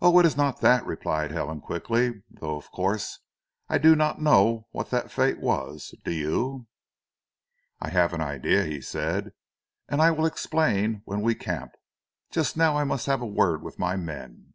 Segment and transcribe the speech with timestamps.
[0.00, 2.22] "Oh, it is not that!" replied Helen quickly.
[2.30, 3.18] "Though of course
[3.68, 5.96] I do not know what the fate was.
[6.04, 6.68] Do you?"
[7.80, 9.32] "I have an idea," he said,
[9.88, 11.72] "and I will explain when we camp.
[12.30, 14.54] Just now I must have a word with my men.